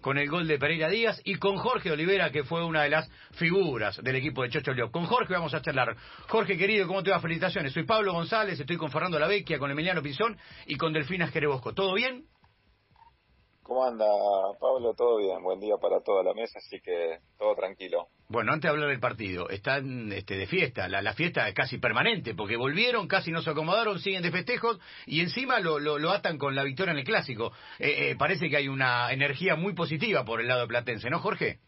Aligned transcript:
con 0.00 0.18
el 0.18 0.28
gol 0.28 0.46
de 0.46 0.58
Pereira 0.58 0.88
Díaz 0.88 1.20
y 1.24 1.36
con 1.36 1.56
Jorge 1.56 1.90
Olivera, 1.90 2.30
que 2.30 2.44
fue 2.44 2.64
una 2.64 2.82
de 2.82 2.90
las 2.90 3.08
figuras 3.32 4.02
del 4.02 4.16
equipo 4.16 4.42
de 4.42 4.50
Chocho 4.50 4.72
León. 4.72 4.90
Con 4.90 5.06
Jorge 5.06 5.32
vamos 5.32 5.54
a 5.54 5.62
charlar. 5.62 5.96
Jorge, 6.28 6.56
querido, 6.58 6.86
¿cómo 6.86 7.02
te 7.02 7.10
va? 7.10 7.20
Felicitaciones. 7.20 7.72
Soy 7.72 7.84
Pablo 7.84 8.12
González, 8.12 8.60
estoy 8.60 8.76
con 8.76 8.90
Fernando 8.90 9.18
Lavecchia, 9.18 9.58
con 9.58 9.70
Emiliano 9.70 10.02
Pinzón 10.02 10.36
y 10.66 10.76
con 10.76 10.92
Delfina 10.92 11.28
Jerebosco. 11.28 11.72
¿Todo 11.72 11.94
bien? 11.94 12.24
¿Cómo 13.62 13.84
anda, 13.84 14.06
Pablo? 14.58 14.92
Todo 14.94 15.18
bien, 15.18 15.40
buen 15.42 15.60
día 15.60 15.76
para 15.80 16.00
toda 16.00 16.24
la 16.24 16.34
mesa, 16.34 16.58
así 16.58 16.80
que 16.80 17.18
todo 17.38 17.54
tranquilo. 17.54 18.08
Bueno, 18.28 18.52
antes 18.52 18.68
de 18.68 18.70
hablar 18.70 18.88
del 18.88 18.98
partido, 18.98 19.48
están 19.50 20.10
este, 20.12 20.36
de 20.36 20.46
fiesta, 20.46 20.88
la, 20.88 21.12
fiesta 21.12 21.48
es 21.48 21.54
casi 21.54 21.78
permanente, 21.78 22.34
porque 22.34 22.56
volvieron, 22.56 23.06
casi 23.06 23.30
no 23.30 23.40
se 23.40 23.50
acomodaron, 23.50 24.00
siguen 24.00 24.22
de 24.22 24.32
festejos 24.32 24.80
y 25.06 25.20
encima 25.20 25.60
lo, 25.60 25.78
lo, 25.78 26.10
atan 26.10 26.38
con 26.38 26.56
la 26.56 26.64
victoria 26.64 26.92
en 26.92 26.98
el 26.98 27.04
clásico. 27.04 27.52
Eh, 27.78 28.10
eh, 28.10 28.16
parece 28.16 28.48
que 28.50 28.56
hay 28.56 28.68
una 28.68 29.12
energía 29.12 29.54
muy 29.54 29.74
positiva 29.74 30.24
por 30.24 30.40
el 30.40 30.48
lado 30.48 30.62
de 30.62 30.66
Platense, 30.66 31.08
¿no, 31.08 31.20
Jorge? 31.20 31.60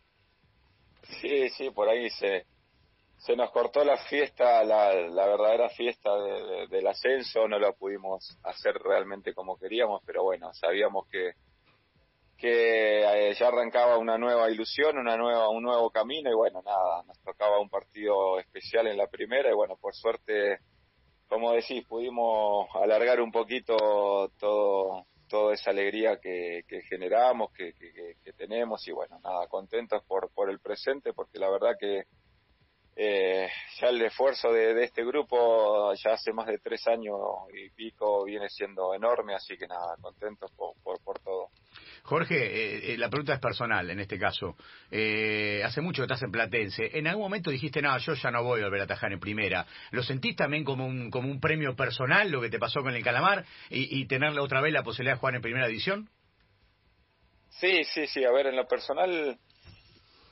Sí, 1.21 1.49
sí, 1.51 1.71
por 1.71 1.89
ahí 1.89 2.11
se, 2.11 2.45
se 3.19 3.37
nos 3.37 3.51
cortó 3.53 3.85
la 3.85 3.99
fiesta, 3.99 4.65
la, 4.65 4.95
la 4.95 5.27
verdadera 5.27 5.69
fiesta 5.69 6.11
del 6.69 6.87
ascenso, 6.89 7.47
no 7.47 7.59
lo 7.59 7.73
pudimos 7.75 8.37
hacer 8.43 8.75
realmente 8.75 9.33
como 9.33 9.57
queríamos, 9.57 10.03
pero 10.05 10.25
bueno, 10.25 10.53
sabíamos 10.55 11.07
que 11.09 11.35
que 12.45 13.31
eh, 13.31 13.35
ya 13.41 13.49
arrancaba 13.49 13.97
una 13.97 14.19
nueva 14.19 14.51
ilusión, 14.51 14.99
una 14.99 15.17
nueva, 15.17 15.49
un 15.49 15.63
nuevo 15.63 15.89
camino 15.89 16.31
y 16.31 16.35
bueno, 16.35 16.61
nada, 16.61 17.03
nos 17.05 17.19
tocaba 17.23 17.59
un 17.59 17.71
partido 17.71 18.39
especial 18.39 18.87
en 18.87 18.99
la 18.99 19.07
primera 19.07 19.49
y 19.51 19.55
bueno, 19.55 19.79
por 19.81 19.95
suerte, 19.95 20.59
como 21.27 21.53
decís, 21.53 21.87
pudimos 21.89 22.69
alargar 22.75 23.23
un 23.23 23.33
poquito 23.33 24.31
todo, 24.39 25.07
toda 25.27 25.55
esa 25.55 25.71
alegría 25.71 26.21
que, 26.21 26.65
que 26.69 26.83
generamos, 26.83 27.51
que, 27.55 27.73
que, 27.73 28.33
tenemos 28.35 28.87
y 28.89 28.93
bueno, 28.93 29.19
nada, 29.25 29.47
contentos 29.47 30.03
por, 30.05 30.31
por 30.35 30.51
el 30.51 30.61
presente 30.61 31.15
porque 31.15 31.39
la 31.39 31.49
verdad 31.49 31.77
que 31.81 32.03
eh, 32.97 33.49
ya 33.81 33.89
el 33.89 34.03
esfuerzo 34.03 34.53
de, 34.53 34.85
este 34.85 35.03
grupo 35.03 35.95
ya 35.95 36.13
hace 36.13 36.33
más 36.35 36.47
de 36.47 36.59
tres 36.59 36.87
años 36.89 37.19
y 37.53 37.71
pico 37.71 38.25
viene 38.25 38.51
siendo 38.51 38.93
enorme, 38.93 39.35
así 39.35 39.57
que 39.57 39.67
nada, 39.67 39.97
contentos 40.01 40.51
por. 40.53 40.75
Jorge, 42.05 42.37
eh, 42.37 42.93
eh, 42.93 42.99
la 42.99 43.09
pregunta 43.09 43.33
es 43.33 43.41
personal 43.41 43.89
en 43.89 43.99
este 43.99 44.19
caso. 44.19 44.57
hace 44.91 45.81
mucho 45.81 46.03
que 46.03 46.13
estás 46.13 46.23
en 46.23 46.31
Platense. 46.31 46.91
¿En 46.99 47.07
algún 47.07 47.25
momento 47.25 47.51
dijiste, 47.51 47.81
no, 47.81 47.97
yo 47.97 48.13
ya 48.15 48.31
no 48.31 48.45
voy 48.45 48.61
a 48.61 48.65
volver 48.65 48.83
a 48.83 48.85
atajar 48.85 49.13
en 49.13 49.21
primera? 49.21 49.67
¿Lo 49.91 50.03
sentís 50.03 50.37
también 50.37 50.65
como 50.65 50.87
un, 50.87 51.11
como 51.11 51.31
un 51.31 51.41
premio 51.41 51.75
personal 51.75 52.31
lo 52.31 52.43
que 52.43 52.51
te 52.51 52.59
pasó 52.59 52.83
con 52.83 52.95
el 52.95 53.03
Calamar 53.03 53.45
y, 53.71 54.01
y 54.01 54.07
otra 54.39 54.61
vez 54.61 54.73
la 54.73 54.83
posibilidad 54.83 55.15
de 55.15 55.21
jugar 55.21 55.35
en 55.35 55.43
primera 55.43 55.67
división? 55.67 56.11
Sí, 57.49 57.85
sí, 57.85 58.07
sí. 58.07 58.25
A 58.25 58.33
ver, 58.33 58.49
en 58.49 58.57
lo 58.57 58.67
personal 58.69 59.39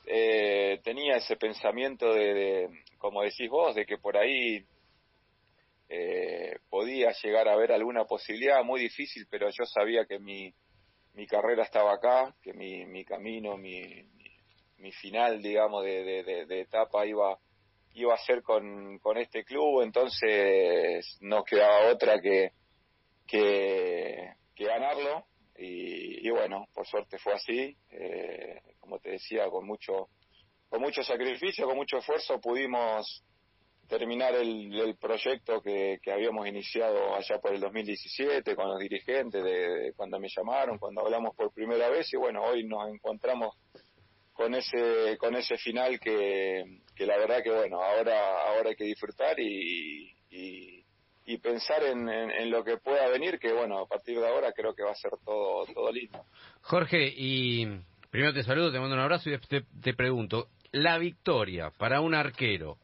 eh, 0.05 0.79
tenía 0.83 1.15
ese 1.15 1.37
pensamiento 1.37 2.13
de, 2.13 2.69
como 2.97 3.23
decís 3.23 3.49
vos, 3.49 3.73
de 3.73 3.85
que 3.85 3.97
por 3.97 4.17
ahí 4.17 4.63
eh, 5.89 6.57
podía 6.69 7.11
llegar 7.23 7.47
a 7.47 7.53
haber 7.53 7.71
alguna 7.71 8.05
posibilidad, 8.05 8.63
muy 8.63 8.81
difícil, 8.81 9.25
pero 9.29 9.49
yo 9.49 9.65
sabía 9.65 10.05
que 10.05 10.19
mi, 10.19 10.53
mi 11.13 11.27
carrera 11.27 11.63
estaba 11.63 11.93
acá, 11.93 12.35
que 12.41 12.53
mi, 12.53 12.85
mi 12.85 13.05
camino, 13.05 13.57
mi, 13.57 13.81
mi, 14.77 14.91
final, 14.91 15.41
digamos, 15.41 15.83
de, 15.83 16.23
de, 16.23 16.61
etapa 16.61 17.05
iba 17.05 17.37
iba 17.95 18.13
a 18.15 18.17
ser 18.17 18.41
con, 18.41 18.97
con 18.97 19.17
este 19.17 19.43
club, 19.43 19.83
entonces 19.83 21.17
no 21.21 21.43
quedaba 21.43 21.91
otra 21.91 22.19
que, 22.19 22.51
que, 23.27 24.33
que 24.55 24.65
ganarlo 24.65 25.27
y, 25.55 26.29
bueno, 26.29 26.67
por 26.73 26.87
suerte 26.87 27.17
fue 27.19 27.33
así. 27.33 27.75
Eh, 27.91 28.59
como 28.79 28.99
te 28.99 29.11
decía, 29.11 29.49
con 29.49 29.65
mucho, 29.65 30.09
con 30.69 30.81
mucho 30.81 31.03
sacrificio, 31.03 31.65
con 31.65 31.77
mucho 31.77 31.97
esfuerzo 31.97 32.39
pudimos 32.41 33.23
terminar 33.97 34.33
el, 34.35 34.95
proyecto 34.99 35.61
que, 35.61 35.99
habíamos 36.11 36.47
iniciado 36.47 37.15
allá 37.15 37.39
por 37.39 37.53
el 37.53 37.61
2017 37.61 38.55
con 38.55 38.69
los 38.69 38.79
dirigentes, 38.79 39.43
de, 39.43 39.93
cuando 39.95 40.19
me 40.19 40.27
llamaron, 40.35 40.79
cuando 40.79 41.01
hablamos 41.01 41.35
por 41.35 41.53
primera 41.53 41.89
vez 41.89 42.11
y 42.13 42.17
bueno, 42.17 42.43
hoy 42.43 42.63
nos 42.65 42.89
encontramos 42.89 43.55
con 44.33 44.55
ese 44.55 45.15
con 45.19 45.35
ese 45.35 45.57
final 45.57 45.99
que, 45.99 46.63
que 46.95 47.05
la 47.05 47.17
verdad 47.17 47.43
que 47.43 47.51
bueno, 47.51 47.81
ahora 47.81 48.47
ahora 48.47 48.69
hay 48.69 48.75
que 48.75 48.85
disfrutar 48.85 49.39
y, 49.39 50.11
y 51.25 51.37
pensar 51.37 51.83
en, 51.83 52.09
en, 52.09 52.49
lo 52.49 52.63
que 52.63 52.77
pueda 52.77 53.07
venir, 53.09 53.39
que 53.39 53.53
bueno, 53.53 53.79
a 53.79 53.87
partir 53.87 54.19
de 54.19 54.27
ahora 54.27 54.51
creo 54.51 54.73
que 54.73 54.83
va 54.83 54.91
a 54.91 54.95
ser 54.95 55.11
todo, 55.23 55.65
todo 55.73 55.91
lindo. 55.91 56.25
Jorge, 56.61 57.13
y 57.15 57.65
primero 58.09 58.33
te 58.33 58.43
saludo, 58.43 58.71
te 58.71 58.79
mando 58.79 58.95
un 58.95 59.01
abrazo 59.01 59.29
y 59.29 59.37
te, 59.37 59.61
te 59.61 59.93
pregunto, 59.93 60.47
la 60.71 60.97
victoria 60.97 61.71
para 61.77 62.01
un 62.01 62.13
arquero, 62.13 62.77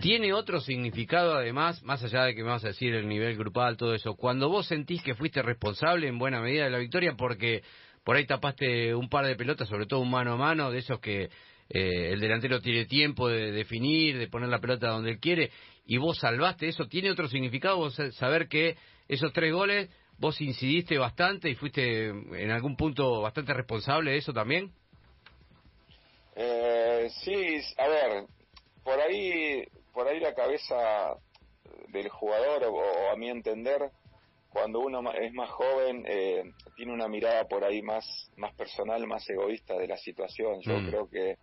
¿tiene 0.00 0.32
otro 0.32 0.60
significado 0.60 1.34
además, 1.34 1.82
más 1.82 2.02
allá 2.02 2.24
de 2.24 2.34
que 2.34 2.42
me 2.42 2.50
vas 2.50 2.64
a 2.64 2.68
decir 2.68 2.94
el 2.94 3.08
nivel 3.08 3.36
grupal, 3.36 3.76
todo 3.76 3.94
eso, 3.94 4.14
cuando 4.14 4.48
vos 4.48 4.66
sentís 4.66 5.02
que 5.02 5.14
fuiste 5.14 5.42
responsable 5.42 6.08
en 6.08 6.18
buena 6.18 6.40
medida 6.40 6.64
de 6.64 6.70
la 6.70 6.78
victoria 6.78 7.14
porque 7.16 7.62
por 8.04 8.16
ahí 8.16 8.26
tapaste 8.26 8.94
un 8.94 9.08
par 9.08 9.26
de 9.26 9.36
pelotas, 9.36 9.68
sobre 9.68 9.86
todo 9.86 10.00
un 10.00 10.10
mano 10.10 10.34
a 10.34 10.36
mano, 10.36 10.70
de 10.70 10.78
esos 10.78 11.00
que 11.00 11.30
eh, 11.70 12.10
el 12.12 12.20
delantero 12.20 12.60
tiene 12.60 12.84
tiempo 12.84 13.28
de 13.28 13.50
definir, 13.50 14.18
de 14.18 14.28
poner 14.28 14.50
la 14.50 14.60
pelota 14.60 14.88
donde 14.88 15.12
él 15.12 15.20
quiere, 15.20 15.50
y 15.86 15.96
vos 15.96 16.18
salvaste 16.18 16.68
eso, 16.68 16.86
¿tiene 16.86 17.10
otro 17.10 17.28
significado 17.28 17.78
vos 17.78 17.98
saber 18.12 18.48
que 18.48 18.76
esos 19.08 19.32
tres 19.32 19.52
goles 19.52 19.90
vos 20.18 20.40
incidiste 20.40 20.98
bastante 20.98 21.48
y 21.50 21.54
fuiste 21.54 22.08
en 22.08 22.50
algún 22.50 22.76
punto 22.76 23.22
bastante 23.22 23.52
responsable 23.54 24.12
de 24.12 24.18
eso 24.18 24.32
también? 24.32 24.70
Eh, 26.36 27.08
sí, 27.22 27.60
a 27.78 27.88
ver, 27.88 28.26
por 28.84 29.00
ahí, 29.00 29.64
por 29.92 30.06
ahí 30.06 30.20
la 30.20 30.34
cabeza 30.34 31.16
del 31.88 32.08
jugador, 32.08 32.64
o, 32.64 33.10
a 33.10 33.16
mi 33.16 33.30
entender, 33.30 33.90
cuando 34.50 34.80
uno 34.80 35.00
es 35.12 35.32
más 35.32 35.50
joven, 35.50 36.04
eh, 36.06 36.44
tiene 36.76 36.92
una 36.92 37.08
mirada 37.08 37.44
por 37.48 37.64
ahí 37.64 37.82
más, 37.82 38.30
más 38.36 38.54
personal, 38.54 39.06
más 39.06 39.28
egoísta 39.28 39.76
de 39.76 39.88
la 39.88 39.96
situación. 39.96 40.60
Yo 40.60 40.78
mm. 40.78 40.86
creo 40.88 41.08
que 41.08 41.38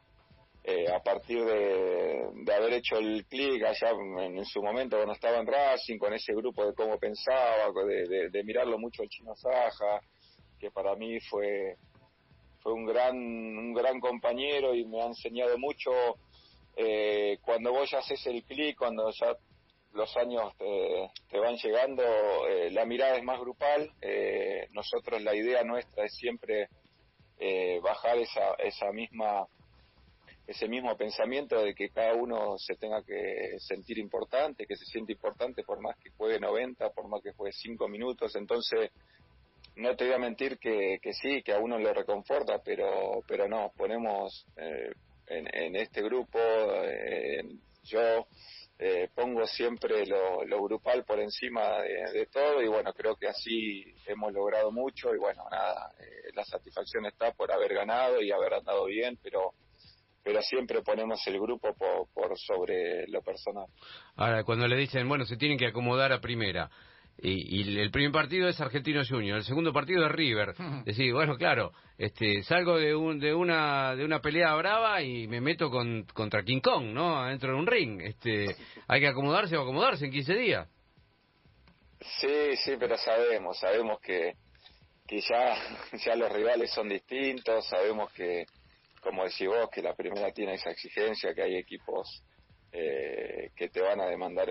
eh, 0.64 0.86
a 0.94 1.02
partir 1.02 1.44
de, 1.44 2.54
haber 2.54 2.74
hecho 2.74 2.98
el 2.98 3.26
clic 3.26 3.64
allá 3.64 3.92
en, 4.20 4.46
su 4.46 4.62
momento 4.62 4.96
cuando 4.96 5.14
estaba 5.14 5.40
en 5.40 5.48
Racing, 5.48 5.98
con 5.98 6.14
ese 6.14 6.34
grupo 6.34 6.66
de 6.66 6.74
cómo 6.76 7.00
pensaba, 7.00 7.72
de, 7.86 8.44
mirarlo 8.44 8.78
mucho 8.78 9.02
el 9.02 9.10
chino 9.10 9.36
Saja, 9.36 10.00
que 10.60 10.70
para 10.70 10.96
mí 10.96 11.20
fue, 11.22 11.78
fue 12.60 12.74
un 12.74 12.86
gran, 12.86 13.16
un 13.18 13.74
gran 13.74 14.00
compañero 14.00 14.76
y 14.76 14.86
me 14.86 15.02
ha 15.02 15.08
enseñado 15.08 15.58
mucho 15.58 15.92
eh, 16.76 17.11
cuando 17.52 17.74
vos 17.74 17.92
ya 17.92 18.00
haces 18.00 18.26
el 18.28 18.44
clic, 18.44 18.78
cuando 18.78 19.12
ya 19.12 19.36
los 19.92 20.16
años 20.16 20.54
te, 20.58 21.38
van 21.38 21.58
llegando, 21.58 22.02
eh, 22.48 22.72
la 22.72 22.86
mirada 22.86 23.18
es 23.18 23.24
más 23.24 23.40
grupal, 23.42 23.92
nosotros 24.72 25.22
la 25.22 25.36
idea 25.36 25.64
nuestra 25.64 26.06
es 26.06 26.16
siempre 26.16 26.70
bajar 27.82 28.18
esa, 28.20 28.54
esa 28.60 28.92
misma 28.92 29.48
ese 30.48 30.68
mismo 30.68 30.96
pensamiento 30.98 31.62
de 31.62 31.74
que 31.74 31.90
cada 31.90 32.14
uno 32.14 32.58
se 32.58 32.76
tenga 32.76 33.04
que 33.04 33.58
sentir 33.60 33.98
importante, 33.98 34.66
que 34.66 34.76
se 34.76 34.86
siente 34.86 35.14
importante 35.14 35.64
por 35.64 35.82
más 35.82 35.98
que 35.98 36.10
juegue 36.12 36.40
90, 36.40 36.90
por 36.92 37.08
más 37.08 37.22
que 37.22 37.34
juegue 37.34 37.54
5 37.54 37.88
minutos, 37.88 38.36
entonces 38.36 38.92
no 39.76 39.96
te 39.96 40.06
voy 40.06 40.14
a 40.14 40.20
mentir 40.20 40.58
que, 40.58 41.00
que 41.02 41.14
sí, 41.14 41.42
que 41.44 41.54
a 41.54 41.60
uno 41.60 41.78
le 41.78 41.94
reconforta, 41.94 42.60
pero, 42.64 43.22
pero 43.28 43.48
no, 43.48 43.72
ponemos 43.78 44.46
eh, 45.28 45.44
en, 45.54 45.76
este 45.76 46.02
grupo, 46.02 46.40
eh, 46.40 47.44
yo 47.84 48.28
eh, 48.80 49.10
pongo 49.14 49.46
siempre 49.46 50.06
lo, 50.06 50.64
grupal 50.64 51.04
por 51.04 51.20
encima 51.20 51.82
de, 51.82 52.28
todo 52.32 52.62
y 52.62 52.68
bueno, 52.68 52.94
creo 52.94 53.16
que 53.16 53.28
así 53.28 53.84
hemos 54.08 54.34
logrado 54.34 54.72
mucho 54.72 55.14
y 55.14 55.18
bueno, 55.18 55.44
nada, 55.52 55.92
la 56.34 56.44
satisfacción 56.46 57.06
está 57.06 57.32
por 57.32 57.52
haber 57.52 57.74
ganado 57.74 58.22
y 58.22 58.32
haber 58.32 58.54
andado 58.56 58.86
bien, 58.86 59.18
pero 59.22 59.54
pero 60.24 60.42
siempre 60.42 60.82
ponemos 60.82 61.26
el 61.28 61.40
grupo 61.40 61.74
por, 62.14 62.38
sobre 62.38 63.08
lo 63.08 63.22
personal. 63.22 63.66
Ahora, 64.16 64.44
cuando 64.44 64.68
le 64.68 64.76
dicen, 64.76 65.08
bueno, 65.08 65.26
se 65.26 65.38
tienen 65.38 65.58
que 65.58 65.66
acomodar 65.66 66.12
a 66.12 66.22
primera, 66.22 66.70
y, 67.18 67.80
el 67.80 67.92
primer 67.92 68.12
partido 68.12 68.48
es 68.50 68.60
Argentino 68.60 69.02
Junior, 69.08 69.38
el 69.38 69.44
segundo 69.44 69.72
partido 69.72 70.06
es 70.06 70.12
River. 70.12 70.56
Decir, 70.86 71.14
bueno, 71.14 71.36
claro, 71.36 71.72
este, 71.98 72.44
salgo 72.44 72.78
de, 72.78 72.96
un, 72.96 73.20
de, 73.20 73.34
una, 73.34 73.96
de 73.96 74.04
una 74.04 74.20
pelea 74.20 74.56
brava 74.56 75.02
y 75.02 75.28
me 75.28 75.40
meto 75.40 75.70
con, 75.70 76.04
contra 76.14 76.44
King 76.44 76.62
Kong, 76.62 76.86
¿no? 76.86 77.20
Adentro 77.20 77.54
de 77.54 77.60
un 77.60 77.68
ring. 77.68 78.02
Este, 78.02 78.56
hay 78.88 79.02
que 79.02 79.08
acomodarse 79.08 79.56
o 79.56 79.62
acomodarse 79.62 80.06
en 80.06 80.12
15 80.12 80.34
días. 80.34 80.68
Sí, 82.20 82.56
sí, 82.64 82.74
pero 82.80 82.98
sabemos, 82.98 83.60
sabemos 83.60 84.00
que, 84.02 84.34
que 85.08 85.22
ya, 85.22 85.56
ya 86.06 86.16
los 86.16 86.32
rivales 86.32 86.72
son 86.72 86.90
distintos, 86.90 87.68
sabemos 87.68 88.12
que, 88.14 88.46
como 89.02 89.24
decís 89.24 89.48
vos, 89.48 89.70
que 89.72 89.84
la 89.84 89.94
primera 89.94 90.32
tiene 90.32 90.56
esa 90.56 90.72
exigencia, 90.72 91.36
que 91.36 91.44
hay 91.44 91.56
equipos 91.58 92.24
eh, 92.72 93.52
que 93.56 93.70
te 93.70 93.82
van 93.82 94.02
a 94.02 94.08
demandar 94.08 94.50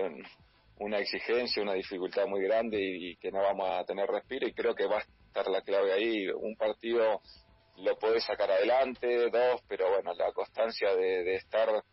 una 0.81 0.97
exigencia, 0.97 1.61
una 1.61 1.73
dificultad 1.73 2.25
muy 2.25 2.41
grande 2.41 2.79
y, 2.81 3.15
que 3.17 3.31
no 3.31 3.41
vamos 3.41 3.69
a 3.69 3.83
tener 3.85 4.07
respiro 4.07 4.47
y 4.47 4.53
creo 4.53 4.73
que 4.73 4.87
va 4.87 4.97
a 4.97 5.05
estar 5.27 5.47
la 5.47 5.61
clave 5.61 5.93
ahí. 5.93 6.27
Un 6.29 6.55
partido 6.55 7.21
lo, 7.77 7.97
podés 7.99 8.23
sacar 8.23 8.49
adelante, 8.51 9.29
dos, 9.29 9.61
pero 9.67 9.89
bueno, 9.91 10.13
la 10.15 10.31
constancia 10.33 10.95
de, 10.95 11.35
estar 11.35 11.83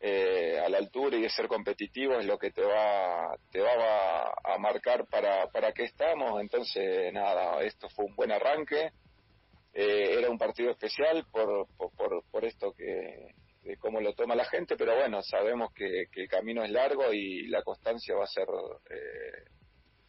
eh, 0.00 0.58
a 0.58 0.68
la 0.68 0.78
altura 0.78 1.16
y 1.16 1.22
de 1.22 1.30
ser 1.30 1.46
competitivo 1.46 2.18
es 2.18 2.26
lo 2.26 2.36
que 2.36 2.50
te 2.50 2.62
va 2.62 3.36
te 3.50 3.60
va 3.60 4.34
a, 4.44 4.58
marcar 4.58 5.06
para 5.06 5.46
para 5.48 5.72
qué 5.72 5.84
estamos 5.84 6.40
entonces 6.40 7.12
nada 7.12 7.62
esto 7.62 7.88
fue 7.88 8.04
un 8.04 8.14
buen 8.14 8.32
arranque 8.32 8.90
eh, 9.72 10.16
era 10.18 10.30
un 10.30 10.38
partido 10.38 10.70
especial 10.70 11.24
por, 11.30 11.66
por, 11.76 12.24
por, 12.30 12.44
esto 12.44 12.72
que 12.72 13.34
de 13.64 13.76
cómo 13.78 14.00
lo 14.00 14.14
toma 14.14 14.34
la 14.34 14.44
gente 14.44 14.76
pero 14.76 14.94
bueno 14.96 15.22
sabemos 15.22 15.72
que, 15.74 16.06
que 16.12 16.22
el 16.22 16.28
camino 16.28 16.62
es 16.62 16.70
largo 16.70 17.12
y 17.12 17.46
la 17.48 17.62
constancia 17.62 18.14
va 18.14 18.24
a 18.24 18.28
ser 18.28 18.46
eh, 18.90 19.50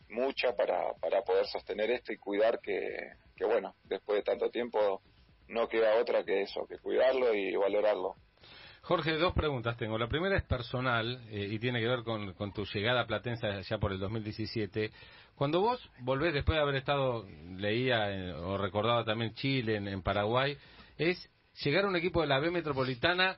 mucha 0.09 0.55
para, 0.55 0.93
para 0.99 1.21
poder 1.23 1.45
sostener 1.47 1.91
esto 1.91 2.13
y 2.13 2.17
cuidar 2.17 2.59
que, 2.61 2.95
que, 3.35 3.45
bueno, 3.45 3.75
después 3.83 4.17
de 4.17 4.23
tanto 4.23 4.49
tiempo 4.49 5.01
no 5.47 5.67
queda 5.67 5.99
otra 5.99 6.23
que 6.23 6.41
eso, 6.41 6.65
que 6.67 6.77
cuidarlo 6.79 7.33
y 7.33 7.55
valorarlo. 7.55 8.15
Jorge, 8.81 9.13
dos 9.13 9.33
preguntas 9.33 9.77
tengo. 9.77 9.97
La 9.97 10.07
primera 10.07 10.37
es 10.37 10.43
personal 10.43 11.19
eh, 11.29 11.47
y 11.51 11.59
tiene 11.59 11.79
que 11.79 11.87
ver 11.87 12.03
con, 12.03 12.33
con, 12.33 12.53
tu 12.53 12.65
llegada 12.65 13.01
a 13.01 13.07
Platense 13.07 13.63
ya 13.63 13.77
por 13.79 13.91
el 13.91 13.99
2017. 13.99 14.91
Cuando 15.35 15.59
vos 15.59 15.89
volvés, 15.99 16.33
después 16.33 16.55
de 16.55 16.61
haber 16.61 16.75
estado, 16.75 17.25
leía 17.57 18.35
o 18.37 18.57
recordaba 18.57 19.03
también 19.03 19.33
Chile, 19.33 19.75
en 19.77 20.01
Paraguay, 20.01 20.55
es 20.97 21.29
llegar 21.63 21.85
a 21.85 21.87
un 21.87 21.95
equipo 21.95 22.21
de 22.21 22.27
la 22.27 22.39
B 22.39 22.51
Metropolitana 22.51 23.37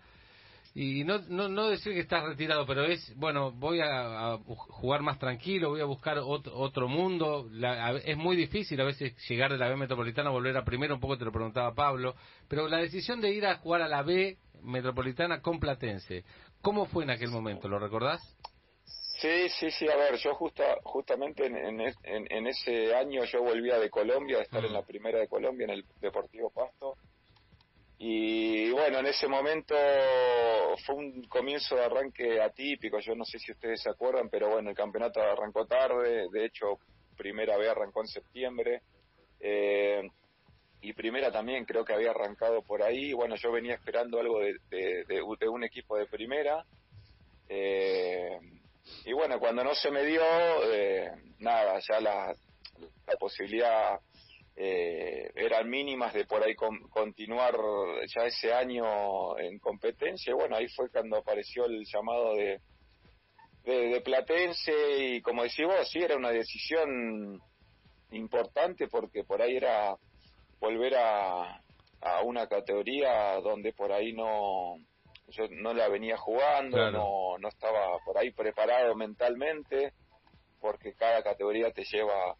y 0.79 1.03
no, 1.03 1.17
no, 1.27 1.49
no 1.49 1.69
decir 1.69 1.93
que 1.93 2.01
estás 2.01 2.23
retirado, 2.23 2.67
pero 2.67 2.83
es, 2.85 3.11
bueno, 3.15 3.51
voy 3.51 3.79
a, 3.81 4.37
jugar 4.45 5.01
más 5.01 5.17
tranquilo, 5.17 5.69
voy 5.69 5.81
a 5.81 5.85
buscar 5.85 6.19
otro, 6.19 6.55
otro 6.55 6.87
mundo. 6.87 7.49
es 8.05 8.15
muy 8.15 8.35
difícil 8.35 8.79
a 8.81 8.83
veces 8.83 9.15
llegar 9.27 9.51
de 9.51 9.57
la 9.57 9.69
B 9.69 9.75
Metropolitana, 9.75 10.29
volver 10.29 10.55
a 10.55 10.63
primero, 10.63 10.93
un 10.93 10.99
poco 10.99 11.17
te 11.17 11.25
lo 11.25 11.31
preguntaba 11.31 11.73
Pablo, 11.73 12.15
pero 12.47 12.67
la 12.67 12.77
decisión 12.77 13.21
de 13.21 13.31
ir 13.31 13.47
a 13.47 13.55
jugar 13.55 13.81
a 13.81 13.87
la 13.87 14.03
B 14.03 14.37
Metropolitana 14.61 15.41
con 15.41 15.59
Platense, 15.59 16.23
¿cómo 16.61 16.85
fue 16.85 17.05
en 17.05 17.09
aquel 17.09 17.31
momento? 17.31 17.67
¿Lo 17.67 17.79
recordás? 17.79 18.21
Sí, 19.19 19.49
sí, 19.49 19.71
sí, 19.71 19.89
a 19.89 19.95
ver, 19.95 20.15
yo 20.17 20.35
justa, 20.35 20.63
justamente 20.83 21.47
en, 21.47 21.81
en, 22.03 22.47
ese 22.47 22.93
año 22.93 23.23
yo 23.23 23.41
volvía 23.41 23.79
de 23.79 23.89
Colombia, 23.89 24.37
a 24.37 24.41
estar 24.43 24.63
en 24.63 24.73
la 24.73 24.83
primera 24.83 25.17
de 25.17 25.27
Colombia, 25.27 25.65
en 25.65 25.71
el 25.71 25.85
Deportivo 25.99 26.51
Pasto, 26.51 26.97
y 27.99 28.69
bueno, 28.71 28.99
en 28.99 29.07
ese 29.07 29.27
momento 29.27 29.75
fue 30.85 30.95
un 30.95 31.23
comienzo 31.23 31.75
de 31.75 31.85
arranque 31.85 32.39
atípico, 32.39 32.99
yo 32.99 33.15
no 33.15 33.25
sé 33.25 33.39
si 33.39 33.51
ustedes 33.51 33.81
se 33.81 33.89
acuerdan, 33.89 34.29
pero 34.29 34.49
bueno, 34.49 34.69
el 34.69 34.75
campeonato 34.75 35.19
arrancó 35.19 35.65
tarde, 35.65 36.27
de 36.31 36.45
hecho, 36.45 36.77
primera 37.17 37.57
vez 37.57 37.69
arrancó 37.69 38.01
en 38.01 38.07
septiembre, 38.07 38.81
eh, 39.39 40.07
y 40.79 40.93
primera 40.93 41.31
también 41.31 41.65
creo 41.65 41.83
que 41.83 41.93
había 41.93 42.11
arrancado 42.11 42.61
por 42.61 42.83
ahí, 42.83 43.13
bueno, 43.13 43.35
yo 43.35 43.51
venía 43.51 43.73
esperando 43.73 44.19
algo 44.19 44.41
de, 44.41 44.53
de, 44.69 45.49
un 45.49 45.63
equipo 45.63 45.97
de 45.97 46.05
primera, 46.05 46.63
eh, 47.49 48.37
y 49.05 49.13
bueno, 49.13 49.39
cuando 49.39 49.63
no 49.63 49.73
se 49.73 49.89
me 49.89 50.05
dio, 50.05 50.21
eh, 50.71 51.09
nada, 51.39 51.79
ya 51.79 51.99
la, 51.99 52.35
la 53.07 53.15
posibilidad 53.17 53.99
eran 55.57 55.69
mínimas 55.69 56.13
de 56.13 56.25
por 56.25 56.43
ahí 56.43 56.55
continuar 56.55 57.55
ya 58.15 58.25
ese 58.25 58.53
año 58.53 59.37
en 59.39 59.59
competencia. 59.59 60.31
Y 60.31 60.33
bueno, 60.33 60.55
ahí 60.55 60.67
fue 60.69 60.89
cuando 60.89 61.17
apareció 61.17 61.65
el 61.65 61.83
llamado 61.85 62.35
de, 62.35 62.61
de, 63.63 64.01
Platense 64.01 64.73
y 64.99 65.21
como 65.21 65.43
decís 65.43 65.65
vos, 65.65 65.89
sí, 65.89 65.99
era 65.99 66.15
una 66.15 66.31
decisión 66.31 67.41
importante 68.11 68.87
porque 68.87 69.23
por 69.23 69.41
ahí 69.41 69.57
era 69.57 69.95
volver 70.59 70.95
a, 70.95 71.61
a 72.01 72.21
una 72.23 72.47
categoría 72.47 73.39
donde 73.41 73.73
por 73.73 73.91
ahí 73.91 74.13
no 74.13 74.75
yo 75.29 75.43
no 75.49 75.73
la 75.73 75.89
venía 75.89 76.15
jugando, 76.15 76.89
no, 76.89 77.37
no 77.37 77.49
estaba 77.49 77.97
por 78.05 78.17
ahí 78.17 78.31
preparado 78.31 78.95
mentalmente, 78.95 79.91
porque 80.61 80.93
cada 80.93 81.21
categoría 81.21 81.71
te 81.71 81.83
lleva 81.83 82.37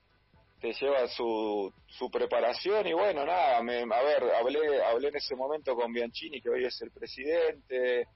te 0.59 0.73
lleva 0.73 1.07
su, 1.07 1.71
su 1.87 2.09
preparación 2.09 2.87
y 2.87 2.93
bueno, 2.93 3.25
nada, 3.25 3.61
me, 3.61 3.81
a 3.81 4.01
ver, 4.01 4.23
hablé, 4.35 4.83
hablé 4.83 5.09
en 5.09 5.17
ese 5.17 5.35
momento 5.35 5.75
con 5.75 5.93
Bianchini, 5.93 6.41
que 6.41 6.49
hoy 6.49 6.65
es 6.65 6.81
el 6.81 6.91
presidente, 6.91 8.07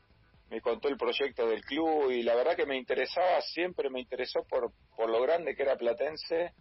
me 0.49 0.59
contó 0.59 0.87
el 0.89 0.97
proyecto 0.97 1.47
del 1.47 1.63
club 1.63 2.11
y 2.11 2.23
la 2.23 2.35
verdad 2.35 2.55
que 2.55 2.65
me 2.65 2.77
interesaba, 2.77 3.41
siempre 3.41 3.89
me 3.89 3.99
interesó 3.99 4.43
por, 4.43 4.71
por 4.95 5.09
lo 5.09 5.21
grande 5.21 5.55
que 5.55 5.63
era 5.63 5.77
Platense 5.77 6.53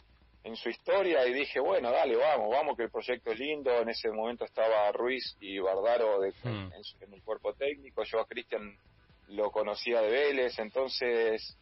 en 0.44 0.56
su 0.56 0.70
historia 0.70 1.26
y 1.26 1.34
dije, 1.34 1.60
bueno, 1.60 1.90
dale, 1.90 2.16
vamos, 2.16 2.50
vamos, 2.50 2.76
que 2.76 2.84
el 2.84 2.90
proyecto 2.90 3.32
es 3.32 3.38
lindo. 3.38 3.70
En 3.80 3.90
ese 3.90 4.10
momento 4.10 4.44
estaba 4.44 4.90
Ruiz 4.92 5.36
y 5.40 5.58
Bardaro 5.58 6.20
de, 6.20 6.30
hmm. 6.42 6.72
en, 7.00 7.12
el 7.12 7.22
cuerpo 7.22 7.52
técnico, 7.54 8.04
yo 8.04 8.20
a 8.20 8.26
Cristian 8.26 8.76
lo 9.28 9.50
conocía 9.50 10.00
de 10.00 10.10
Vélez, 10.10 10.58
entonces 10.58 11.56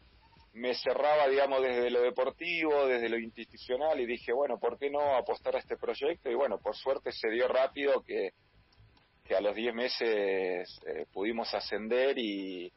me 0.53 0.73
cerraba, 0.73 1.27
digamos, 1.27 1.61
desde 1.61 1.89
lo 1.89 2.01
deportivo, 2.01 2.87
desde 2.87 3.09
lo 3.09 3.19
institucional 3.19 3.99
y 3.99 4.05
dije, 4.05 4.33
bueno, 4.33 4.59
¿por 4.59 4.77
qué 4.77 4.89
no 4.89 5.15
apostar 5.15 5.55
a 5.55 5.59
este 5.59 5.77
proyecto? 5.77 6.29
Y 6.29 6.35
bueno, 6.35 6.57
por 6.57 6.75
suerte 6.75 7.11
se 7.11 7.29
dio 7.29 7.47
rápido 7.47 8.01
que, 8.01 8.31
que 9.23 9.35
a 9.35 9.41
los 9.41 9.55
10 9.55 9.73
meses 9.75 10.81
eh, 10.87 11.05
pudimos 11.13 11.53
ascender 11.53 12.17
y, 12.17 12.71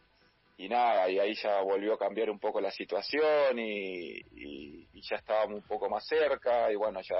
y 0.58 0.69
nada, 0.69 1.08
y 1.08 1.19
ahí 1.19 1.34
ya 1.34 1.60
volvió 1.62 1.94
a 1.94 1.98
cambiar 1.98 2.30
un 2.30 2.38
poco 2.38 2.60
la 2.60 2.70
situación 2.70 3.58
y, 3.58 4.19
y, 4.36 4.88
ya 5.02 5.16
estábamos 5.16 5.56
un 5.56 5.66
poco 5.66 5.88
más 5.90 6.06
cerca 6.06 6.70
y 6.70 6.76
bueno, 6.76 7.00
ya 7.02 7.16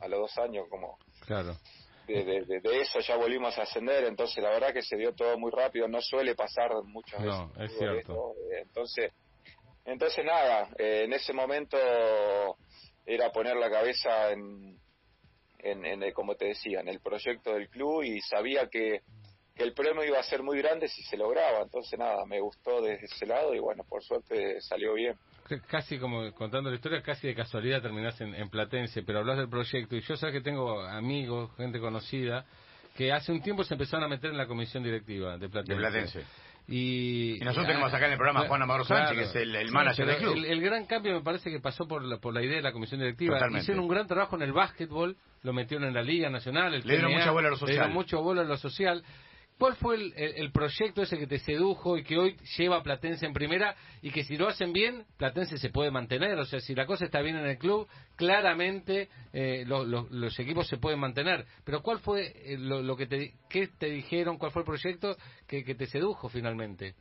a 0.00 0.08
los 0.08 0.20
dos 0.20 0.38
años 0.38 0.66
como... 0.68 0.98
Claro. 1.24 1.56
De, 2.06 2.44
de, 2.44 2.80
eso 2.80 3.00
ya 3.00 3.16
volvimos 3.16 3.56
a 3.56 3.62
ascender, 3.62 4.04
entonces 4.04 4.42
la 4.42 4.50
verdad 4.50 4.74
que 4.74 4.82
se 4.82 4.98
dio 4.98 5.14
todo 5.14 5.38
muy 5.38 5.50
rápido, 5.50 5.88
no 5.88 6.02
suele 6.02 6.34
pasar 6.34 6.70
muchas 6.84 7.22
veces. 7.22 7.56
No, 7.56 7.64
es 7.64 7.78
cierto. 7.78 8.34
Eh, 8.50 8.62
entonces, 8.62 9.12
entonces 9.84 10.24
nada, 10.24 10.68
eh, 10.78 11.02
en 11.04 11.12
ese 11.12 11.32
momento 11.32 11.76
era 13.04 13.30
poner 13.30 13.56
la 13.56 13.70
cabeza 13.70 14.30
en, 14.30 14.78
en, 15.62 16.12
como 16.12 16.34
te 16.34 16.46
decía, 16.46 16.80
en 16.80 16.88
el 16.88 17.00
proyecto 17.00 17.54
del 17.54 17.68
club 17.68 18.02
y 18.02 18.20
sabía 18.20 18.68
que, 18.68 19.00
el 19.56 19.74
premio 19.74 20.02
iba 20.02 20.18
a 20.18 20.22
ser 20.24 20.42
muy 20.42 20.58
grande 20.58 20.88
si 20.88 21.02
se 21.02 21.16
lograba. 21.16 21.60
Entonces 21.60 21.96
nada, 21.96 22.24
me 22.26 22.40
gustó 22.40 22.80
desde 22.80 23.04
ese 23.04 23.26
lado 23.26 23.54
y 23.54 23.60
bueno, 23.60 23.84
por 23.88 24.02
suerte 24.02 24.60
salió 24.60 24.94
bien. 24.94 25.14
Casi 25.68 25.98
como 25.98 26.32
contando 26.32 26.70
la 26.70 26.76
historia, 26.76 27.02
casi 27.02 27.28
de 27.28 27.34
casualidad 27.34 27.82
terminás 27.82 28.20
en, 28.20 28.48
Platense, 28.48 29.02
pero 29.02 29.20
hablas 29.20 29.36
del 29.36 29.48
proyecto 29.48 29.94
y 29.94 30.00
yo 30.00 30.16
sé 30.16 30.32
que 30.32 30.40
tengo 30.40 30.80
amigos, 30.80 31.54
gente 31.56 31.78
conocida, 31.78 32.46
que 32.94 33.12
hace 33.12 33.32
un 33.32 33.42
tiempo 33.42 33.64
se 33.64 33.74
empezaron 33.74 34.04
a 34.04 34.08
meter 34.08 34.30
en 34.30 34.38
la 34.38 34.46
comisión 34.46 34.82
directiva 34.82 35.38
de 35.38 35.48
Platense. 35.48 35.72
De 35.72 35.78
Platense. 35.78 36.24
Y, 36.68 37.38
nosotros 37.40 37.66
tenemos 37.66 37.92
acá 37.92 38.06
en 38.06 38.12
el 38.12 38.18
programa 38.18 38.42
a 38.42 38.48
Juan 38.48 38.62
Amaro 38.62 38.84
Sánchez, 38.84 39.16
que 39.16 39.24
es 39.24 39.34
el, 39.34 39.72
manager 39.72 40.06
del 40.06 40.16
club. 40.18 40.44
El, 40.46 40.60
gran 40.60 40.86
cambio 40.86 41.12
me 41.12 41.20
parece 41.20 41.50
que 41.50 41.58
pasó 41.58 41.88
por 41.88 42.04
la, 42.04 42.18
por 42.18 42.32
la 42.32 42.42
idea 42.42 42.56
de 42.56 42.62
la 42.62 42.72
comisión 42.72 43.00
directiva. 43.00 43.38
Hicieron 43.58 43.82
un 43.82 43.88
gran 43.88 44.06
trabajo 44.06 44.36
en 44.36 44.42
el 44.42 44.52
básquetbol, 44.52 45.16
lo 45.42 45.52
metieron 45.52 45.88
en 45.88 45.94
la 45.94 46.02
Liga 46.02 46.30
Nacional. 46.30 46.72
El 46.74 46.82
le 46.86 46.94
dieron 46.94 47.12
mucha 47.12 47.32
bola 47.32 47.48
a 47.48 47.50
lo 47.50 47.56
social. 47.56 47.68
Le 47.68 47.74
dieron 47.74 48.24
bola 48.24 48.40
a 48.42 48.44
lo 48.44 48.56
social. 48.56 49.04
¿Cuál 49.58 49.76
fue 49.76 49.94
el, 49.94 50.50
proyecto 50.50 51.02
ese 51.02 51.16
que 51.16 51.28
te 51.28 51.38
sedujo 51.38 51.96
y 51.96 52.02
que 52.02 52.18
hoy 52.18 52.36
lleva 52.58 52.78
a 52.78 52.82
Platense 52.82 53.26
en 53.26 53.32
primera 53.32 53.76
y 54.00 54.10
que 54.10 54.24
si 54.24 54.36
lo 54.36 54.48
hacen 54.48 54.72
bien, 54.72 55.06
Platense 55.16 55.56
se 55.56 55.70
puede 55.70 55.92
mantener? 55.92 56.36
O 56.38 56.44
sea, 56.44 56.58
si 56.58 56.74
la 56.74 56.84
cosa 56.84 57.04
está 57.04 57.20
bien 57.20 57.36
en 57.36 57.46
el 57.46 57.58
club, 57.58 57.86
claramente 58.16 59.08
eh, 59.32 59.64
los 59.64 60.40
equipos 60.40 60.66
se 60.66 60.78
pueden 60.78 60.98
mantener. 60.98 61.46
Pero 61.64 61.80
¿cuál 61.80 62.00
fue 62.00 62.32
eh, 62.34 62.56
lo, 62.58 62.96
que 62.96 63.06
te, 63.06 63.34
qué 63.48 63.68
te 63.68 63.86
dijeron, 63.86 64.36
cuál 64.36 64.50
fue 64.50 64.62
el 64.62 64.66
proyecto 64.66 65.16
que, 65.46 65.62
te 65.62 65.86
sedujo 65.86 66.28
finalmente? 66.28 66.94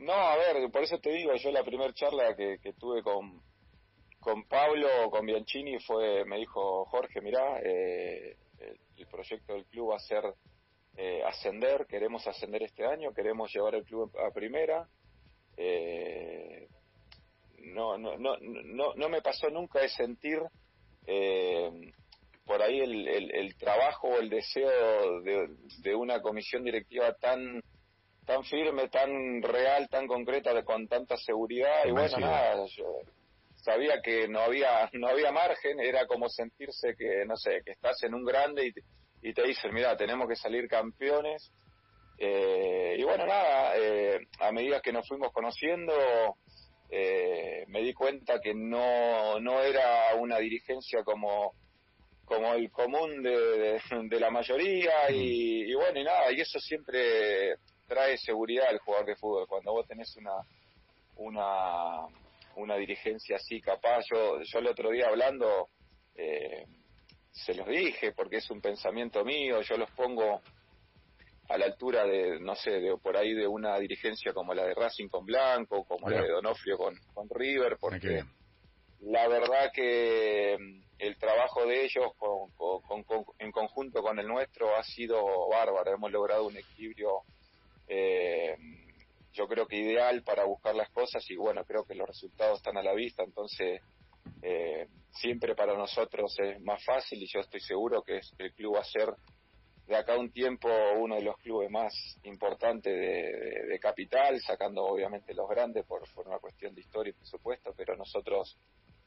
No, 0.00 0.14
a 0.14 0.36
ver, 0.36 0.68
por 0.72 0.82
eso 0.82 0.98
te 0.98 1.10
digo, 1.12 1.32
yo 1.36 1.52
la 1.52 1.62
primera 1.62 1.92
charla 1.92 2.34
que, 2.34 2.58
tuve 2.76 3.04
con, 3.04 3.40
con 4.18 4.42
Pablo, 4.48 4.88
con 5.10 5.24
Bianchini, 5.24 5.78
fue, 5.78 6.24
me 6.24 6.38
dijo, 6.38 6.86
Jorge, 6.86 7.20
mirá, 7.20 7.60
eh, 7.62 8.36
el 8.96 9.06
proyecto 9.06 9.52
del 9.52 9.64
club 9.66 9.92
va 9.92 9.96
a 9.96 10.00
ser 10.00 10.24
eh, 10.96 11.22
ascender, 11.24 11.86
queremos 11.86 12.26
ascender 12.26 12.62
este 12.62 12.86
año, 12.86 13.12
queremos 13.12 13.52
llevar 13.52 13.74
el 13.74 13.84
club 13.84 14.10
a 14.18 14.32
primera. 14.32 14.88
Eh, 15.56 16.68
no, 17.58 17.98
no, 17.98 18.16
no, 18.16 18.36
no, 18.38 18.94
no 18.94 19.08
me 19.08 19.20
pasó 19.20 19.48
nunca 19.50 19.80
de 19.80 19.88
sentir 19.88 20.40
eh, 21.06 21.70
por 22.46 22.62
ahí 22.62 22.80
el, 22.80 23.08
el, 23.08 23.56
trabajo 23.56 24.08
o 24.08 24.18
el 24.18 24.30
deseo 24.30 25.20
de, 25.20 25.94
una 25.94 26.20
comisión 26.20 26.64
directiva 26.64 27.12
tan 27.14 27.60
tan 28.24 28.42
firme, 28.42 28.88
tan 28.88 29.40
real, 29.40 29.88
tan 29.88 30.08
concreta, 30.08 30.50
con 30.64 30.88
tanta 30.88 31.16
seguridad 31.16 31.84
y 31.86 31.92
bueno, 31.92 32.18
nada, 32.18 32.64
yo 32.66 32.84
sabía 33.56 34.00
que 34.02 34.26
no 34.28 34.40
había 34.40 34.88
no 34.92 35.08
había 35.08 35.30
margen, 35.30 35.78
era 35.80 36.06
como 36.06 36.28
sentirse 36.28 36.94
que 36.96 37.24
no 37.26 37.36
sé, 37.36 37.62
que 37.64 37.72
estás 37.72 38.02
en 38.02 38.14
un 38.14 38.24
grande 38.24 38.68
y 38.68 38.72
y 39.22 39.32
te 39.32 39.42
dicen, 39.42 39.74
mira, 39.74 39.96
tenemos 39.96 40.28
que 40.28 40.36
salir 40.36 40.68
campeones. 40.68 41.52
Eh, 42.18 42.96
y 42.98 43.02
bueno, 43.02 43.26
nada, 43.26 43.76
eh, 43.76 44.26
a 44.40 44.52
medida 44.52 44.80
que 44.80 44.92
nos 44.92 45.06
fuimos 45.06 45.32
conociendo, 45.32 45.92
eh, 46.90 47.64
me 47.68 47.82
di 47.82 47.92
cuenta 47.92 48.40
que 48.40 48.54
no, 48.54 49.40
no 49.40 49.60
era 49.60 50.14
una 50.14 50.38
dirigencia 50.38 51.02
como, 51.02 51.52
como 52.24 52.54
el 52.54 52.70
común 52.70 53.22
de, 53.22 53.80
de, 53.80 54.20
la 54.20 54.30
mayoría 54.30 55.10
y, 55.10 55.72
bueno 55.74 56.00
y 56.00 56.04
nada 56.04 56.30
y 56.32 56.40
eso 56.40 56.60
siempre 56.60 57.56
trae 57.88 58.16
seguridad 58.18 58.68
al 58.68 58.78
jugador 58.78 59.06
de 59.06 59.16
fútbol 59.16 59.46
cuando 59.48 59.72
vos 59.72 59.86
tenés 59.86 60.16
una 60.16 60.34
una 61.16 62.06
una 62.56 62.76
dirigencia 62.76 63.36
así 63.36 63.60
capaz 63.60 64.04
yo 64.10 64.42
yo 64.42 64.58
el 64.58 64.66
otro 64.66 64.90
día 64.90 65.06
hablando 65.08 65.68
eh, 66.16 66.66
se 67.36 67.54
los 67.54 67.68
dije 67.68 68.12
porque 68.12 68.36
es 68.36 68.50
un 68.50 68.60
pensamiento 68.60 69.24
mío 69.24 69.60
yo 69.60 69.76
los 69.76 69.90
pongo 69.92 70.40
a 71.48 71.58
la 71.58 71.66
altura 71.66 72.04
de, 72.04 72.40
no 72.40 72.56
sé, 72.56 72.72
de 72.80 72.96
por 72.96 73.16
ahí 73.16 73.32
de 73.32 73.46
una 73.46 73.78
dirigencia 73.78 74.32
como 74.32 74.52
la 74.52 74.64
de 74.64 74.74
Racing 74.74 75.08
con 75.08 75.24
Blanco, 75.24 75.84
como 75.84 76.10
la 76.10 76.20
de 76.20 76.28
Donofrio 76.28 76.76
con, 76.76 76.96
con 77.14 77.28
River, 77.30 77.76
porque 77.78 78.24
la 79.00 79.28
verdad 79.28 79.70
que 79.72 80.56
mm, 80.58 80.82
el 80.98 81.16
trabajo 81.18 81.64
de 81.66 81.84
ellos 81.84 82.12
con, 82.16 83.04
en 83.38 83.52
conjunto 83.52 84.02
con 84.02 84.18
el 84.18 84.26
nuestro 84.26 84.74
ha 84.74 84.82
sido 84.82 85.48
bárbaro. 85.48 85.92
Hemos 85.92 86.10
logrado 86.10 86.46
un 86.46 86.56
equilibrio, 86.56 87.22
eh, 87.86 88.56
yo 89.32 89.46
creo 89.46 89.66
que 89.66 89.76
ideal 89.76 90.22
para 90.22 90.44
buscar 90.44 90.74
las 90.74 90.90
cosas 90.90 91.22
y 91.30 91.36
bueno, 91.36 91.64
creo 91.64 91.84
que 91.84 91.94
los 91.94 92.08
resultados 92.08 92.58
están 92.58 92.76
a 92.78 92.82
la 92.82 92.94
vista. 92.94 93.22
Entonces, 93.22 93.82
eh, 94.42 94.88
siempre 95.10 95.54
para 95.54 95.76
nosotros 95.76 96.34
es 96.38 96.60
más 96.62 96.84
fácil 96.84 97.22
y 97.22 97.26
yo 97.26 97.40
estoy 97.40 97.60
seguro 97.60 98.02
que 98.02 98.20
el 98.38 98.52
club 98.54 98.76
va 98.76 98.80
a 98.80 98.84
ser 98.84 99.08
de 99.86 99.96
acá 99.96 100.16
un 100.16 100.32
tiempo 100.32 100.68
uno 100.98 101.14
de 101.16 101.22
los 101.22 101.36
clubes 101.36 101.70
más 101.70 101.94
importantes 102.24 102.92
de, 102.92 103.78
capital, 103.80 104.40
sacando 104.40 104.82
obviamente 104.84 105.32
los 105.32 105.48
grandes 105.48 105.84
por, 105.86 106.02
por 106.12 106.26
una 106.26 106.38
cuestión 106.38 106.74
de 106.74 106.80
historia 106.80 107.10
y 107.10 107.12
presupuesto, 107.12 107.72
pero 107.76 107.94
nosotros 107.96 108.58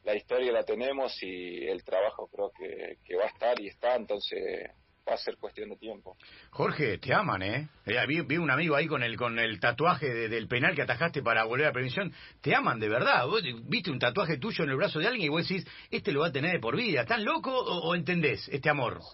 la 0.04 0.16
historia 0.16 0.54
la 0.54 0.64
tenemos 0.64 1.22
y 1.22 1.68
el 1.68 1.84
trabajo 1.84 2.28
creo 2.28 2.52
que, 2.52 2.98
que 3.04 3.16
va 3.16 3.26
a 3.26 3.28
estar 3.28 3.60
y 3.60 3.68
está, 3.68 3.96
entonces 3.96 4.72
va 5.08 5.14
a 5.14 5.18
ser 5.18 5.38
cuestión 5.38 5.70
de 5.70 5.78
tiempo. 5.78 6.16
Jorge, 6.52 6.98
te 6.98 7.14
aman, 7.14 7.42
¿eh? 7.42 7.70
eh 7.86 8.06
vi, 8.08 8.22
vi, 8.22 8.38
un 8.38 8.52
amigo 8.52 8.76
ahí 8.76 8.88
con 8.88 9.04
el 9.04 9.18
con 9.18 9.40
el 9.40 9.60
tatuaje 9.60 10.30
del 10.30 10.48
penal 10.48 10.76
que 10.76 10.84
atajaste 10.84 11.22
para 11.22 11.46
volver 11.46 11.68
a 11.68 11.72
prevención. 11.72 12.14
Te 12.42 12.56
aman 12.56 12.80
de 12.80 12.90
verdad. 12.90 13.26
Vos 13.28 13.42
viste 13.64 13.92
un 13.92 14.00
tatuaje 14.00 14.38
tuyo 14.38 14.64
en 14.64 14.72
el 14.72 14.78
brazo 14.78 15.00
de 15.00 15.08
alguien 15.08 15.26
y 15.26 15.30
vos 15.30 15.48
decís, 15.48 15.66
este 15.90 16.12
lo 16.12 16.22
va 16.22 16.28
a 16.28 16.32
tener 16.32 16.54
de 16.54 16.60
por 16.60 16.76
vida. 16.76 17.02
¿Están 17.02 17.26
loco 17.26 17.52
o 17.52 17.96
entendés 17.96 18.48
este 18.50 18.70
amor? 18.70 19.00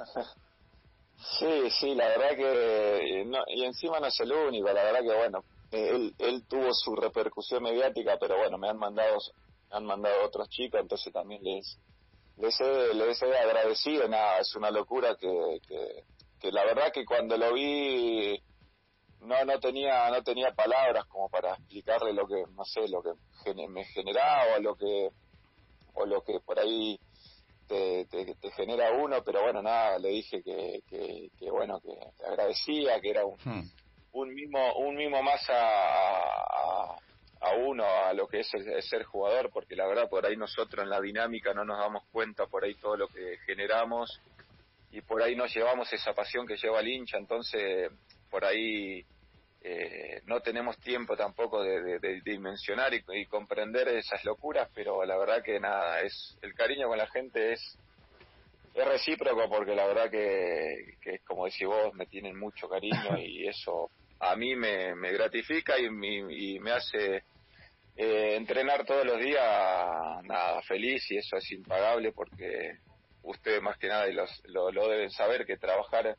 Sí, 1.39 1.69
sí, 1.79 1.95
la 1.95 2.07
verdad 2.09 2.35
que, 2.35 3.23
no, 3.25 3.39
y 3.47 3.63
encima 3.63 3.99
no 3.99 4.07
es 4.07 4.19
el 4.19 4.31
único, 4.31 4.67
la 4.67 4.83
verdad 4.83 4.99
que 4.99 5.17
bueno, 5.17 5.43
él, 5.71 6.13
él 6.19 6.43
tuvo 6.47 6.73
su 6.73 6.95
repercusión 6.95 7.63
mediática, 7.63 8.17
pero 8.19 8.37
bueno, 8.37 8.57
me 8.57 8.69
han 8.69 8.77
mandado, 8.77 9.17
han 9.71 9.85
mandado 9.85 10.25
otros 10.25 10.49
chicos, 10.49 10.79
entonces 10.81 11.11
también 11.11 11.41
les, 11.43 11.79
les 12.37 12.59
he, 12.59 12.93
les 12.93 13.21
he 13.21 13.37
agradecido, 13.37 14.07
nada, 14.07 14.39
es 14.39 14.55
una 14.55 14.71
locura 14.71 15.15
que, 15.15 15.59
que, 15.67 16.03
que 16.39 16.51
la 16.51 16.65
verdad 16.65 16.91
que 16.93 17.05
cuando 17.05 17.37
lo 17.37 17.53
vi, 17.53 18.37
no, 19.21 19.45
no 19.45 19.59
tenía, 19.59 20.09
no 20.09 20.23
tenía 20.23 20.53
palabras 20.53 21.05
como 21.05 21.29
para 21.29 21.53
explicarle 21.53 22.13
lo 22.13 22.27
que, 22.27 22.43
no 22.53 22.65
sé, 22.65 22.87
lo 22.87 23.01
que 23.01 23.53
me 23.67 23.85
generaba, 23.85 24.55
o 24.57 24.59
lo 24.61 24.75
que, 24.75 25.09
o 25.93 26.05
lo 26.05 26.21
que 26.23 26.39
por 26.41 26.59
ahí 26.59 26.99
te, 27.67 28.05
te, 28.05 28.51
genera 28.51 28.91
uno, 28.91 29.23
pero 29.23 29.41
bueno, 29.41 29.61
nada, 29.61 29.97
le 29.97 30.09
dije 30.09 30.43
que, 30.43 30.81
que, 30.87 31.49
bueno, 31.49 31.79
que 31.79 31.93
agradecía, 32.25 32.99
que 33.01 33.09
era 33.09 33.25
un, 33.25 33.37
hmm. 33.43 33.71
un 34.13 34.33
mismo 34.33 34.73
un 34.75 34.95
mismo 34.95 35.21
más 35.23 35.49
a, 35.49 35.67
a, 35.67 36.97
uno, 37.53 37.85
a 37.85 38.13
lo 38.13 38.27
que 38.27 38.39
es 38.39 38.53
el, 38.53 38.81
ser 38.81 39.03
jugador, 39.03 39.49
porque 39.51 39.75
la 39.75 39.87
verdad 39.87 40.09
por 40.09 40.25
ahí 40.25 40.35
nosotros 40.35 40.83
en 40.83 40.89
la 40.89 41.01
dinámica 41.01 41.53
no 41.53 41.63
nos 41.63 41.79
damos 41.79 42.03
cuenta 42.11 42.47
por 42.47 42.63
ahí 42.63 42.75
todo 42.75 42.97
lo 42.97 43.07
que 43.07 43.37
generamos 43.45 44.19
y 44.91 45.01
por 45.01 45.21
ahí 45.21 45.35
no 45.35 45.45
llevamos 45.45 45.91
esa 45.93 46.13
pasión 46.13 46.47
que 46.47 46.57
lleva 46.57 46.79
el 46.79 46.87
hincha, 46.87 47.17
entonces 47.17 47.91
por 48.29 48.45
ahí 48.45 49.05
eh, 49.61 50.21
no 50.25 50.41
tenemos 50.41 50.77
tiempo 50.79 51.15
tampoco 51.15 51.63
de, 51.63 52.21
dimensionar 52.23 52.93
y, 52.93 53.25
comprender 53.25 53.87
esas 53.89 54.23
locuras, 54.23 54.69
pero 54.73 55.03
la 55.05 55.17
verdad 55.17 55.43
que 55.43 55.59
nada, 55.59 56.01
es 56.01 56.37
el 56.41 56.53
cariño 56.53 56.87
con 56.87 56.97
la 56.97 57.07
gente 57.07 57.53
es, 57.53 57.77
es 58.73 58.85
recíproco 58.85 59.49
porque 59.49 59.75
la 59.75 59.85
verdad 59.87 60.09
que, 60.09 60.97
que 61.01 61.19
como 61.25 61.45
decís 61.45 61.67
vos, 61.67 61.93
me 61.93 62.05
tienen 62.05 62.37
mucho 62.37 62.69
cariño 62.69 63.17
y 63.17 63.47
eso 63.47 63.89
a 64.19 64.35
mí 64.35 64.55
me, 64.55 64.95
me 64.95 65.11
gratifica 65.11 65.77
y, 65.77 65.85
y 65.85 66.59
me 66.59 66.71
hace 66.71 67.23
eh, 67.95 68.35
entrenar 68.35 68.85
todos 68.85 69.05
los 69.05 69.19
días, 69.19 69.43
nada, 70.23 70.61
feliz 70.63 71.09
y 71.11 71.17
eso 71.17 71.37
es 71.37 71.51
impagable 71.51 72.11
porque 72.11 72.79
ustedes 73.23 73.61
más 73.61 73.77
que 73.77 73.87
nada 73.87 74.07
y 74.07 74.13
lo 74.13 74.87
deben 74.87 75.09
saber 75.09 75.45
que 75.45 75.57
trabajar 75.57 76.15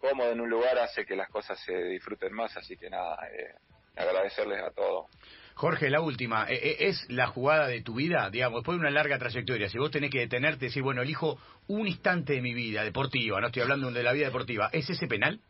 cómodo 0.00 0.32
en 0.32 0.40
un 0.40 0.48
lugar 0.50 0.78
hace 0.78 1.04
que 1.04 1.14
las 1.14 1.28
cosas 1.28 1.60
se 1.64 1.76
disfruten 1.84 2.32
más, 2.32 2.56
así 2.56 2.76
que 2.76 2.90
nada, 2.90 3.16
eh, 3.28 3.54
agradecerles 3.96 4.62
a 4.62 4.70
todos. 4.70 5.06
Jorge, 5.54 5.90
la 5.90 6.00
última, 6.00 6.46
eh, 6.48 6.58
eh, 6.62 6.76
¿es 6.88 7.04
la 7.10 7.26
jugada 7.26 7.68
de 7.68 7.82
tu 7.82 7.94
vida? 7.94 8.30
Digamos, 8.30 8.60
después 8.60 8.76
de 8.76 8.80
una 8.80 8.90
larga 8.90 9.18
trayectoria, 9.18 9.68
si 9.68 9.78
vos 9.78 9.90
tenés 9.90 10.10
que 10.10 10.20
detenerte 10.20 10.64
y 10.64 10.68
decir, 10.68 10.82
bueno, 10.82 11.02
elijo 11.02 11.38
un 11.68 11.86
instante 11.86 12.32
de 12.32 12.40
mi 12.40 12.54
vida 12.54 12.82
deportiva, 12.82 13.40
no 13.40 13.48
estoy 13.48 13.62
hablando 13.62 13.90
de 13.90 14.02
la 14.02 14.12
vida 14.12 14.26
deportiva, 14.26 14.70
¿es 14.72 14.88
ese 14.88 15.06
penal? 15.06 15.40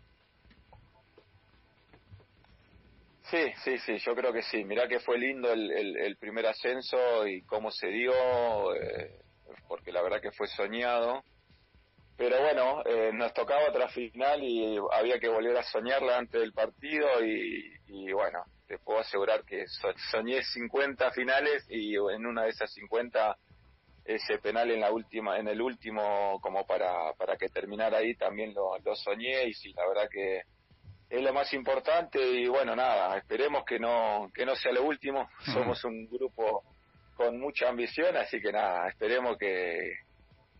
Sí, 3.30 3.52
sí, 3.62 3.78
sí, 3.78 3.98
yo 3.98 4.14
creo 4.14 4.32
que 4.32 4.42
sí. 4.42 4.64
Mirá 4.64 4.88
que 4.88 5.00
fue 5.00 5.18
lindo 5.18 5.52
el, 5.52 5.70
el, 5.96 6.16
primer 6.16 6.46
ascenso 6.46 7.26
y 7.26 7.42
cómo 7.42 7.70
se 7.70 7.86
dio, 7.88 8.12
porque 9.68 9.92
la 9.92 10.02
verdad 10.02 10.20
que 10.20 10.32
fue 10.32 10.48
soñado 10.48 11.22
pero 12.20 12.38
bueno, 12.38 12.82
eh, 12.84 13.12
nos 13.14 13.32
tocaba 13.32 13.70
otra 13.70 13.88
final 13.88 14.44
y 14.44 14.76
había 14.92 15.18
que 15.18 15.30
volver 15.30 15.56
a 15.56 15.62
soñarla 15.62 16.18
antes 16.18 16.38
del 16.38 16.52
partido 16.52 17.06
y, 17.24 18.12
bueno, 18.12 18.44
te 18.66 18.76
puedo 18.76 18.98
asegurar 18.98 19.42
que 19.42 19.64
soñé 20.10 20.42
50 20.42 21.12
finales 21.12 21.64
y 21.70 21.94
en 21.94 22.26
una 22.26 22.42
de 22.42 22.50
esas 22.50 22.70
50 22.74 23.38
ese 24.04 24.36
penal 24.36 24.70
en 24.70 24.80
la 24.80 24.92
última 24.92 25.38
en 25.38 25.48
el 25.48 25.62
último 25.62 26.38
como 26.42 26.66
para 26.66 27.14
para 27.14 27.38
que 27.38 27.48
terminara 27.48 27.98
ahí 27.98 28.14
también 28.14 28.52
lo, 28.52 28.78
lo 28.78 28.94
soñé 28.96 29.46
y 29.46 29.54
sí 29.54 29.72
la 29.72 29.88
verdad 29.88 30.08
que 30.10 30.42
es 31.10 31.22
lo 31.22 31.32
más 31.34 31.52
importante 31.52 32.18
y 32.22 32.46
bueno 32.46 32.74
nada 32.74 33.18
esperemos 33.18 33.64
que 33.64 33.78
no 33.78 34.30
que 34.32 34.46
no 34.46 34.54
sea 34.54 34.72
lo 34.72 34.84
último 34.84 35.28
somos 35.52 35.84
un 35.84 36.08
grupo 36.08 36.62
con 37.16 37.38
mucha 37.38 37.68
ambición 37.68 38.16
así 38.16 38.40
que 38.40 38.52
nada 38.52 38.88
esperemos 38.88 39.36
que 39.36 39.98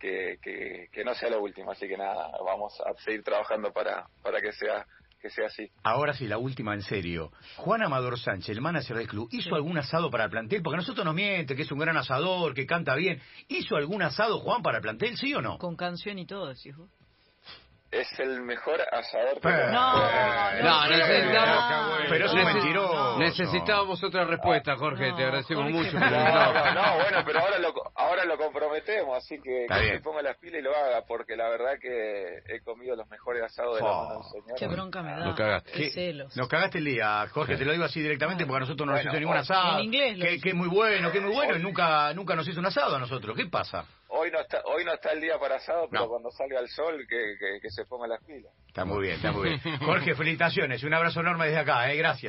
que, 0.01 0.89
que, 0.91 1.03
no 1.03 1.13
sea 1.13 1.29
lo 1.29 1.41
último. 1.41 1.71
Así 1.71 1.87
que 1.87 1.97
nada, 1.97 2.31
vamos 2.45 2.73
a 2.81 2.93
seguir 3.03 3.23
trabajando 3.23 3.71
para, 3.71 4.07
para 4.23 4.41
que 4.41 4.51
sea 4.51 4.85
que 5.21 5.29
sea 5.29 5.45
así. 5.45 5.69
Ahora 5.83 6.13
sí, 6.13 6.27
la 6.27 6.39
última 6.39 6.73
en 6.73 6.81
serio. 6.81 7.31
Juan 7.57 7.83
Amador 7.83 8.17
Sánchez, 8.17 8.49
el 8.49 8.61
manager 8.61 8.97
del 8.97 9.07
club, 9.07 9.29
¿hizo 9.31 9.53
algún 9.53 9.77
asado 9.77 10.09
para 10.09 10.23
el 10.23 10.31
plantel? 10.31 10.63
Porque 10.63 10.77
a 10.77 10.81
nosotros 10.81 11.05
nos 11.05 11.13
miente, 11.13 11.55
que 11.55 11.61
es 11.61 11.71
un 11.71 11.77
gran 11.77 11.95
asador, 11.95 12.55
que 12.55 12.65
canta 12.65 12.95
bien. 12.95 13.21
¿Hizo 13.47 13.75
algún 13.75 14.01
asado, 14.01 14.39
Juan, 14.39 14.63
para 14.63 14.77
el 14.77 14.81
plantel, 14.81 15.15
sí 15.17 15.31
o 15.35 15.41
no? 15.43 15.59
Con 15.59 15.75
canción 15.75 16.17
y 16.17 16.25
todo, 16.25 16.47
vos 16.47 16.89
es 17.91 18.07
el 18.19 18.41
mejor 18.41 18.79
asador 18.89 19.41
que 19.41 19.49
no, 19.49 20.63
no, 20.63 20.87
necesitamos 20.87 21.99
pero 22.09 22.25
es 22.25 22.33
un 22.33 22.45
mentiroso. 22.45 23.19
necesitábamos 23.19 24.03
otra 24.03 24.23
respuesta 24.23 24.77
Jorge 24.77 25.11
te 25.13 25.23
agradecemos 25.23 25.69
mucho 25.69 25.99
no, 25.99 26.09
no, 26.73 26.95
bueno 26.95 27.23
pero 27.25 27.39
ahora 27.39 27.59
lo 27.59 27.73
ahora 27.95 28.23
lo 28.25 28.37
comprometemos 28.37 29.17
así 29.17 29.41
que 29.41 29.65
que 29.67 29.89
se 29.89 29.99
ponga 29.99 30.21
las 30.21 30.37
pilas 30.37 30.61
y 30.61 30.63
lo 30.63 30.75
haga 30.75 31.03
porque 31.05 31.35
la 31.35 31.49
verdad 31.49 31.73
que 31.81 32.39
he 32.47 32.61
comido 32.61 32.95
los 32.95 33.09
mejores 33.09 33.43
asados 33.43 33.75
de 33.77 33.83
la 33.83 33.91
mano 33.91 34.23
señor. 34.23 34.57
Qué 34.57 34.67
bronca 34.67 35.01
me 35.01 35.11
da 35.11 35.25
nos 35.25 35.35
cagaste. 35.35 35.71
qué 35.71 35.91
celos. 35.91 36.35
Nos 36.37 36.47
cagaste 36.47 36.77
el 36.77 36.85
día 36.85 37.27
Jorge 37.31 37.57
te 37.57 37.65
lo 37.65 37.73
digo 37.73 37.83
así 37.83 38.01
directamente 38.01 38.45
porque 38.45 38.57
a 38.57 38.59
nosotros 38.61 38.87
no 38.87 38.93
nos 38.93 39.05
hizo 39.05 39.19
ningún 39.19 39.37
asado. 39.37 39.79
en 39.79 39.85
inglés 39.85 40.17
que, 40.17 40.39
que 40.39 40.49
es 40.49 40.55
muy 40.55 40.69
bueno 40.69 41.11
que 41.11 41.17
es 41.17 41.23
muy 41.23 41.33
bueno 41.33 41.57
y 41.57 41.59
nunca 41.61 42.13
nunca 42.13 42.35
nos 42.35 42.47
hizo 42.47 42.59
un 42.61 42.67
asado 42.67 42.95
a 42.95 42.99
nosotros. 42.99 43.35
¿qué 43.35 43.47
pasa? 43.47 43.85
Hoy 44.11 44.31
no 44.31 44.39
está 44.39 44.61
hoy 44.65 44.85
no 44.85 44.93
está 44.93 45.11
el 45.11 45.21
día 45.21 45.37
para 45.39 45.55
asado, 45.55 45.87
pero 45.89 46.07
cuando 46.07 46.29
salga 46.31 46.59
el 46.59 46.67
sol 46.69 47.05
que, 47.07 47.35
que, 47.39 47.59
que 47.61 47.69
se 47.69 47.85
ponga 47.85 48.07
las 48.07 48.23
pilas. 48.23 48.51
Está 48.67 48.85
muy 48.85 49.01
bien, 49.01 49.15
está 49.15 49.31
muy 49.31 49.49
bien. 49.49 49.77
Jorge, 49.79 50.15
felicitaciones. 50.15 50.83
Un 50.83 50.93
abrazo 50.93 51.19
enorme 51.21 51.45
desde 51.47 51.59
acá, 51.59 51.91
¿eh? 51.91 51.97
Gracias. 51.97 52.19